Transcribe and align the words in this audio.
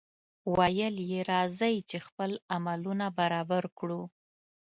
ویل 0.57 0.95
یې 1.11 1.19
راځئ! 1.31 1.75
چې 1.89 1.97
خپل 2.07 2.31
عملونه 2.55 3.05
برابر 3.19 3.63
کړو. 3.77 4.01